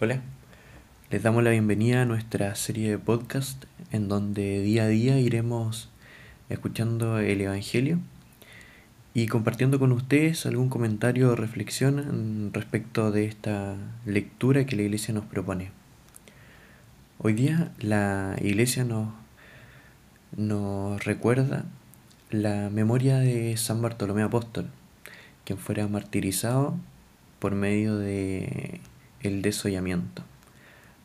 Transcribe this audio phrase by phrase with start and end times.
[0.00, 0.20] Hola,
[1.10, 5.90] les damos la bienvenida a nuestra serie de podcast en donde día a día iremos
[6.48, 7.98] escuchando el Evangelio
[9.12, 13.74] y compartiendo con ustedes algún comentario o reflexión respecto de esta
[14.06, 15.72] lectura que la iglesia nos propone.
[17.18, 19.08] Hoy día la iglesia nos,
[20.36, 21.64] nos recuerda
[22.30, 24.70] la memoria de San Bartolomé Apóstol,
[25.44, 26.76] quien fuera martirizado
[27.40, 28.80] por medio de
[29.22, 30.22] el desollamiento.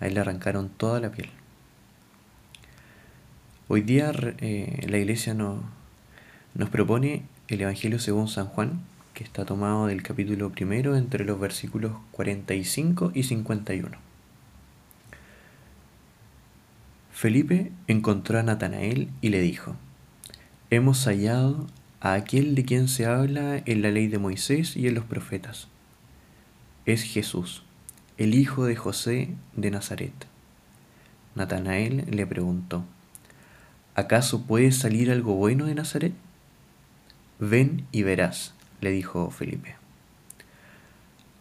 [0.00, 1.30] A él le arrancaron toda la piel.
[3.68, 5.60] Hoy día eh, la iglesia nos,
[6.54, 8.82] nos propone el Evangelio según San Juan,
[9.14, 13.96] que está tomado del capítulo primero entre los versículos 45 y 51.
[17.12, 19.76] Felipe encontró a Natanael y le dijo,
[20.70, 21.66] Hemos hallado
[22.00, 25.68] a aquel de quien se habla en la ley de Moisés y en los profetas.
[26.84, 27.63] Es Jesús,
[28.16, 30.12] el hijo de José de Nazaret.
[31.34, 32.84] Natanael le preguntó,
[33.96, 36.12] ¿acaso puede salir algo bueno de Nazaret?
[37.40, 39.74] Ven y verás, le dijo Felipe.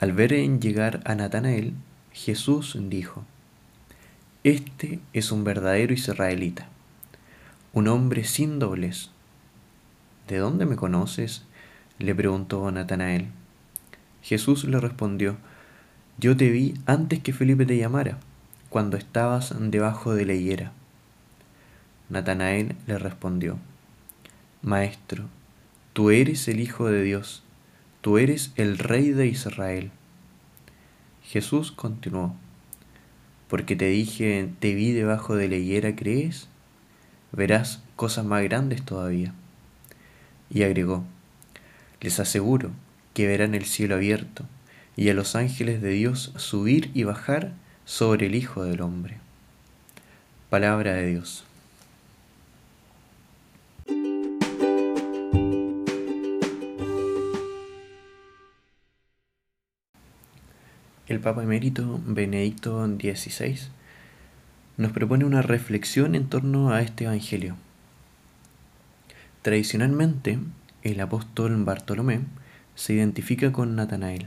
[0.00, 1.72] Al ver en llegar a Natanael,
[2.12, 3.24] Jesús dijo,
[4.42, 6.68] Este es un verdadero israelita,
[7.72, 9.10] un hombre sin doblez.
[10.26, 11.44] ¿De dónde me conoces?
[11.98, 13.28] le preguntó Natanael.
[14.20, 15.36] Jesús le respondió,
[16.18, 18.18] yo te vi antes que Felipe te llamara,
[18.70, 20.72] cuando estabas debajo de la higuera.
[22.08, 23.58] Natanael le respondió,
[24.62, 25.24] Maestro,
[25.92, 27.42] tú eres el Hijo de Dios,
[28.00, 29.90] tú eres el Rey de Israel.
[31.22, 32.34] Jesús continuó,
[33.48, 36.48] porque te dije, te vi debajo de la higuera, ¿crees?
[37.32, 39.34] Verás cosas más grandes todavía.
[40.48, 41.04] Y agregó,
[42.00, 42.70] les aseguro
[43.12, 44.46] que verán el cielo abierto
[44.96, 47.52] y a los ángeles de Dios subir y bajar
[47.84, 49.18] sobre el Hijo del Hombre.
[50.48, 51.44] Palabra de Dios.
[61.06, 63.58] El Papa Emérito Benedicto XVI
[64.76, 67.56] nos propone una reflexión en torno a este Evangelio.
[69.42, 70.40] Tradicionalmente,
[70.82, 72.20] el apóstol Bartolomé
[72.74, 74.26] se identifica con Natanael,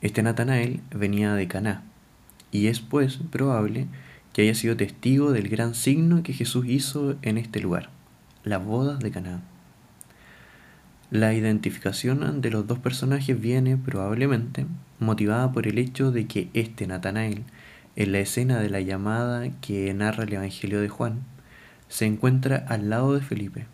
[0.00, 1.82] este Natanael venía de Caná,
[2.52, 3.86] y es pues probable
[4.32, 7.90] que haya sido testigo del gran signo que Jesús hizo en este lugar,
[8.44, 9.42] las bodas de Caná.
[11.10, 14.66] La identificación de los dos personajes viene probablemente
[15.00, 17.44] motivada por el hecho de que este Natanael,
[17.96, 21.20] en la escena de la llamada que narra el Evangelio de Juan,
[21.88, 23.66] se encuentra al lado de Felipe,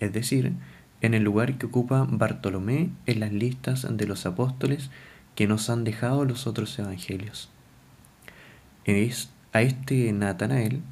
[0.00, 0.54] es decir,
[1.00, 4.90] en el lugar que ocupa Bartolomé en las listas de los apóstoles
[5.38, 7.48] que nos han dejado los otros evangelios.
[8.84, 10.82] Es a este Natanael,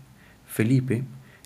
[0.46, 1.02] Felipe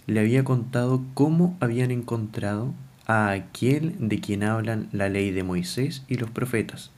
[0.07, 2.75] le había contado cómo habían encontrado
[3.07, 6.91] a aquel de quien hablan la ley de Moisés y los profetas,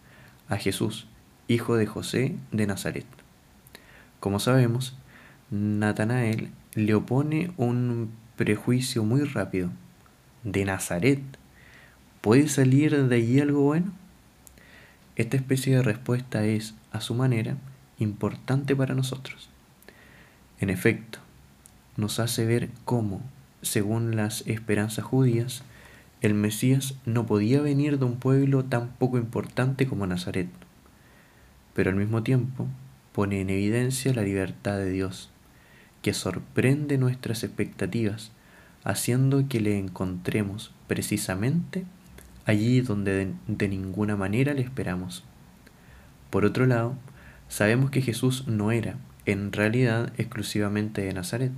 [0.49, 1.07] a Jesús,
[1.47, 3.07] hijo de José de Nazaret.
[4.19, 4.97] Como sabemos,
[5.53, 9.71] Natanael le opone un prejuicio muy rápido.
[10.43, 11.23] ¿De Nazaret?
[12.23, 14.02] ¿Puede salir de allí algo bueno?
[15.17, 17.57] Esta especie de respuesta es, a su manera,
[17.99, 19.51] importante para nosotros.
[20.59, 21.19] En efecto,
[21.97, 23.21] nos hace ver cómo,
[23.61, 25.65] según las esperanzas judías,
[26.23, 30.49] el Mesías no podía venir de un pueblo tan poco importante como Nazaret,
[31.75, 32.69] pero al mismo tiempo
[33.13, 35.31] pone en evidencia la libertad de Dios,
[36.01, 38.31] que sorprende nuestras expectativas,
[38.85, 41.85] haciendo que le encontremos precisamente
[42.47, 45.25] allí donde de, ninguna manera le esperamos.
[46.31, 46.97] Por otro lado,
[47.49, 51.53] sabemos que Jesús no era, en realidad, exclusivamente de Nazaret,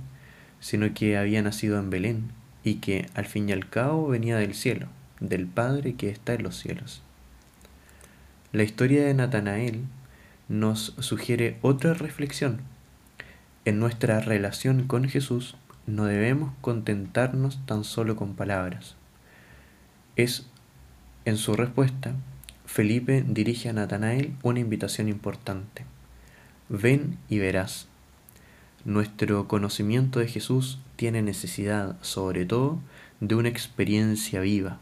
[0.59, 2.31] sino que había nacido en Belén
[2.63, 4.87] y que, al fin y al cabo, venía del cielo,
[5.19, 7.01] del Padre que está en los cielos.
[8.51, 9.83] La historia de Natanael
[10.47, 12.61] nos sugiere otra reflexión.
[13.65, 15.55] En nuestra relación con Jesús
[15.87, 18.95] no debemos contentarnos tan solo con palabras.
[20.15, 20.47] Es
[21.25, 22.13] en su respuesta,
[22.65, 25.85] Felipe dirige a Natanael una invitación importante.
[26.69, 27.87] Ven y verás.
[28.85, 32.79] Nuestro conocimiento de Jesús tiene necesidad, sobre todo,
[33.21, 34.79] de una experiencia viva.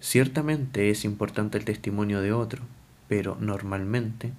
[0.00, 2.62] Ciertamente es importante el testimonio de otro,
[3.06, 4.32] pero normalmente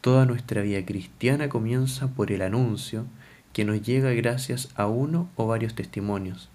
[0.00, 3.06] toda nuestra vida cristiana comienza por el anuncio
[3.52, 6.48] que nos llega gracias a uno o varios testimonios,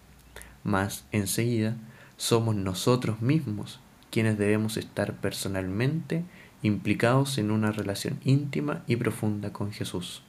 [0.65, 1.77] mas enseguida
[2.17, 3.79] somos nosotros mismos
[4.11, 6.23] quienes debemos estar personalmente
[6.61, 10.21] implicados en una relación íntima y profunda con Jesús.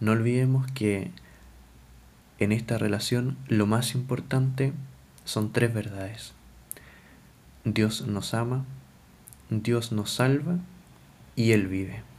[0.00, 1.10] No olvidemos que
[2.38, 4.72] en esta relación lo más importante
[5.24, 6.32] son tres verdades.
[7.64, 8.64] Dios nos ama,
[9.50, 10.58] Dios nos salva
[11.36, 12.09] y Él vive.